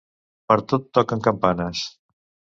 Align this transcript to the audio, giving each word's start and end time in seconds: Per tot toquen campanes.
Per 0.51 0.55
tot 0.71 0.87
toquen 0.99 1.23
campanes. 1.29 1.85